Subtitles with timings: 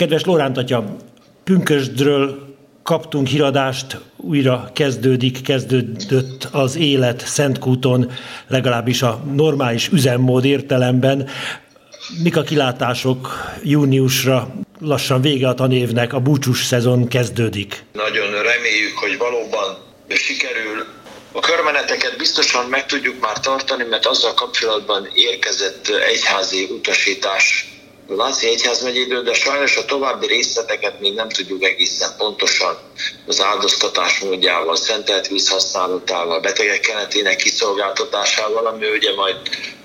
[0.00, 0.96] Kedves Lóránt atya,
[1.44, 8.12] Pünkösdről kaptunk híradást, újra kezdődik, kezdődött az élet Szentkúton,
[8.48, 11.28] legalábbis a normális üzemmód értelemben.
[12.22, 14.54] Mik a kilátások júniusra?
[14.78, 17.84] Lassan vége a tanévnek, a búcsús szezon kezdődik.
[17.92, 19.78] Nagyon reméljük, hogy valóban
[20.08, 20.84] sikerül
[21.32, 27.68] a körmeneteket biztosan meg tudjuk már tartani, mert azzal kapcsolatban érkezett egyházi utasítás
[28.16, 32.78] Lánci Egyházmegyéből, de sajnos a további részleteket még nem tudjuk egészen pontosan
[33.26, 39.36] az áldoztatás módjával, szentelt víz használatával, betegek kenetének kiszolgáltatásával, ami ugye majd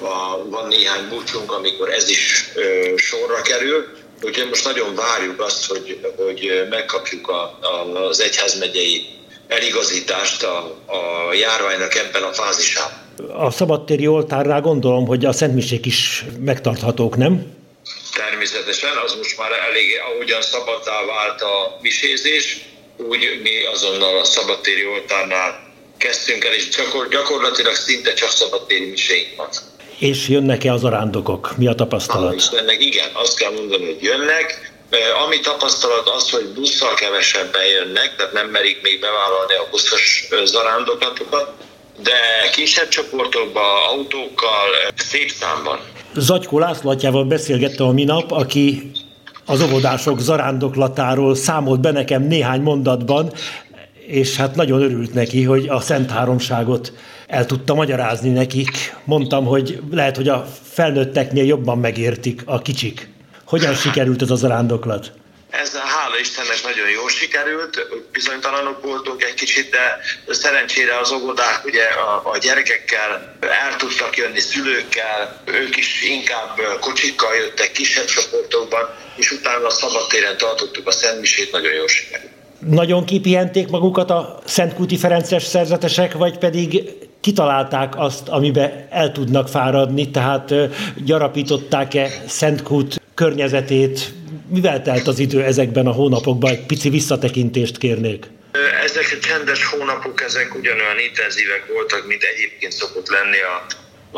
[0.00, 3.86] a, van néhány búcsunk, amikor ez is ö, sorra kerül.
[4.22, 9.06] Úgyhogy most nagyon várjuk azt, hogy, hogy megkapjuk a, a, az egyházmegyei
[9.48, 10.56] eligazítást a,
[10.86, 12.98] a járványnak ebben a fázisában.
[13.36, 17.58] A szabadtéri oltárnál gondolom, hogy a szentmisék is megtarthatók, nem?
[18.40, 22.58] Természetesen, az most már elég, ahogyan szabadá vált a misézés,
[22.96, 29.36] úgy mi azonnal a szabadtéri oltárnál kezdtünk el, és gyakor, gyakorlatilag szinte csak szabadtéri miséink
[29.36, 29.48] van.
[29.98, 31.56] És jönnek-e az arándokok?
[31.56, 32.34] Mi a tapasztalat?
[32.34, 34.72] Istennek, igen, azt kell mondani, hogy jönnek.
[35.24, 41.52] Ami tapasztalat az, hogy busszal kevesebben jönnek, tehát nem merik még bevállalni a buszos zarándoklatokat,
[42.02, 42.18] de
[42.52, 45.80] kisebb csoportokban, autókkal, szép számban.
[46.14, 48.90] Zagykó László atyával beszélgettem a minap, aki
[49.44, 53.32] az óvodások zarándoklatáról számolt be nekem néhány mondatban,
[54.06, 56.92] és hát nagyon örült neki, hogy a Szent Háromságot
[57.26, 58.70] el tudta magyarázni nekik.
[59.04, 63.12] Mondtam, hogy lehet, hogy a felnőtteknél jobban megértik a kicsik.
[63.44, 65.12] Hogyan sikerült ez a zarándoklat?
[65.62, 69.84] Ez hála Istennek nagyon jól sikerült, bizonytalanok voltunk egy kicsit, de
[70.34, 77.34] szerencsére az óvodák ugye a, a gyerekekkel el tudtak jönni szülőkkel, ők is inkább kocsikkal
[77.34, 82.30] jöttek kisebb csoportokban, és utána a szabadtéren tartottuk a Szentmisét, nagyon jól sikerült.
[82.58, 86.82] Nagyon kipihenték magukat a Szentkúti Ferences szerzetesek, vagy pedig
[87.20, 90.54] kitalálták azt, amiben el tudnak fáradni, tehát
[91.04, 94.19] gyarapították-e Szentkút környezetét,
[94.50, 96.50] mivel telt az idő ezekben a hónapokban?
[96.50, 98.26] Egy pici visszatekintést kérnék.
[98.84, 103.66] Ezek a csendes hónapok, ezek ugyanolyan intenzívek voltak, mint egyébként szokott lenni a,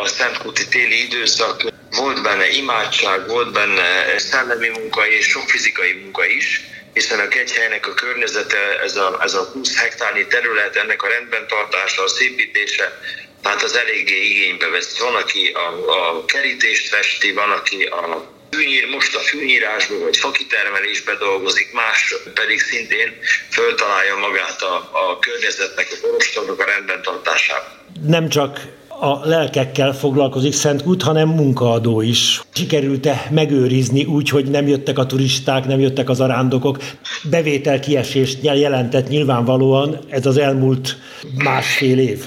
[0.00, 1.72] a Szentkúti téli időszak.
[1.90, 6.60] Volt benne imádság, volt benne szellemi munka és sok fizikai munka is,
[6.92, 11.46] hiszen a kegyhelynek a környezete, ez a, ez a 20 hektárnyi terület, ennek a rendben
[11.48, 12.98] tartása, a szépítése,
[13.42, 14.98] tehát az eléggé igénybe vesz.
[14.98, 15.68] Van, aki a,
[16.16, 22.60] a kerítést festi, van, aki a fűnyír, most a fűnyírásban vagy fakitermelésben dolgozik, más pedig
[22.60, 23.08] szintén
[23.50, 27.72] föltalálja magát a, a környezetnek, a korostornak a rendben tartásában.
[28.06, 28.52] Nem csak
[28.88, 32.40] a lelkekkel foglalkozik Szentkút, hanem munkaadó is.
[32.54, 36.78] Sikerült-e megőrizni úgy, hogy nem jöttek a turisták, nem jöttek az arándokok?
[37.30, 40.96] Bevétel kiesést jelentett nyilvánvalóan ez az elmúlt
[41.34, 42.24] másfél év.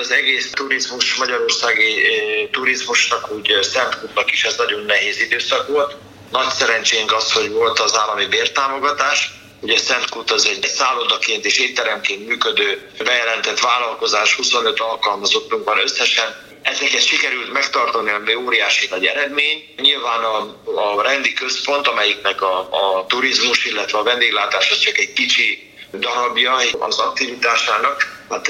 [0.00, 5.96] Az egész turizmus, magyarországi eh, turizmusnak, úgy eh, Szentkútnak is ez nagyon nehéz időszak volt.
[6.30, 9.30] Nagy szerencsénk az, hogy volt az állami bértámogatás,
[9.62, 16.58] Ugye Szentkút az egy szállodaként és étteremként működő bejelentett vállalkozás, 25 alkalmazottunk van összesen.
[16.62, 19.74] Ezeket sikerült megtartani, ami óriási nagy eredmény.
[19.76, 20.38] Nyilván a,
[20.96, 26.54] a rendi központ, amelyiknek a, a turizmus, illetve a vendéglátás az csak egy kicsi darabja
[26.78, 28.48] az aktivitásának, hát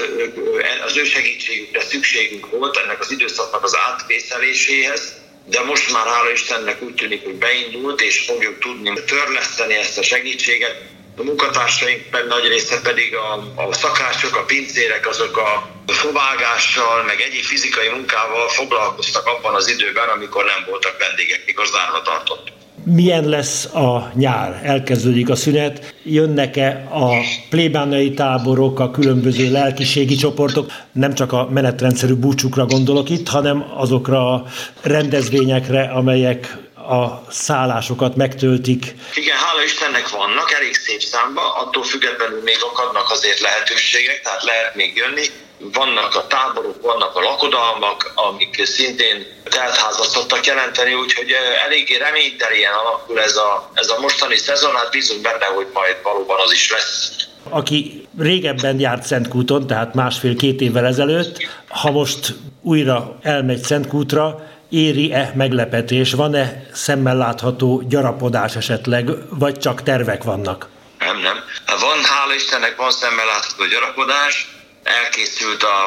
[0.85, 5.13] az ő segítségükre szükségünk volt ennek az időszaknak az átvészeléséhez,
[5.45, 10.03] de most már hála Istennek úgy tűnik, hogy beindult, és fogjuk tudni törleszteni ezt a
[10.03, 10.75] segítséget.
[11.17, 13.31] A munkatársaink nagy része pedig a,
[13.63, 20.07] a szakácsok, a pincérek, azok a fovágással, meg egyéb fizikai munkával foglalkoztak abban az időben,
[20.15, 22.51] amikor nem voltak vendégek, mikor zárva tartott.
[22.83, 24.61] Milyen lesz a nyár?
[24.63, 27.09] Elkezdődik a szünet, jönnek-e a
[27.49, 34.33] plébánai táborok, a különböző lelkiségi csoportok, nem csak a menetrendszerű búcsukra gondolok itt, hanem azokra
[34.33, 34.45] a
[34.81, 36.57] rendezvényekre, amelyek
[36.89, 38.95] a szállásokat megtöltik.
[39.13, 44.75] Igen, hála Istennek vannak, elég szép számba, attól függetlenül még akadnak azért lehetőségek, tehát lehet
[44.75, 45.25] még jönni
[45.73, 51.31] vannak a táborok, vannak a lakodalmak, amik szintén teltházat szoktak jelenteni, úgyhogy
[51.65, 56.39] eléggé reményteljen alakul ez a, ez a mostani szezon, hát bízunk benne, hogy majd valóban
[56.45, 57.13] az is lesz.
[57.49, 66.13] Aki régebben járt Szentkúton, tehát másfél-két évvel ezelőtt, ha most újra elmegy Szentkútra, éri-e meglepetés,
[66.13, 70.67] van-e szemmel látható gyarapodás esetleg, vagy csak tervek vannak?
[70.99, 71.37] Nem, nem.
[71.65, 74.47] Hát van, hála Istennek, van szemmel látható gyarapodás,
[74.83, 75.77] elkészült a,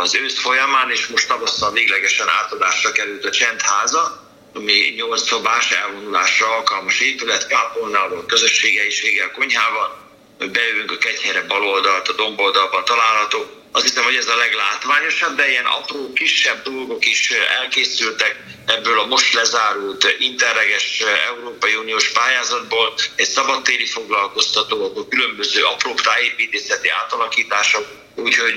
[0.00, 4.24] az ősz folyamán, és most tavasszal véglegesen átadásra került a csendháza.
[4.54, 9.98] ami nyolc szobás elvonulásra alkalmas épület, kápolnával, közösségeiséggel, konyhával,
[10.38, 13.38] bejövünk a kegyhelyre bal oldalt, a domboldalban található.
[13.76, 19.06] Azt hiszem, hogy ez a leglátványosabb, de ilyen apró, kisebb dolgok is elkészültek ebből a
[19.06, 22.94] most lezárult interreges Európai Uniós pályázatból.
[23.14, 28.54] Egy szabadtéri foglalkoztató, akkor különböző apró tájépítészeti átalakítások, úgyhogy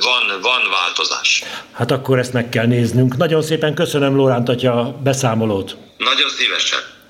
[0.00, 1.42] van, van változás.
[1.72, 3.16] Hát akkor ezt meg kell néznünk.
[3.16, 5.76] Nagyon szépen köszönöm Lóránt atya beszámolót.
[5.98, 6.97] Nagyon szívesen.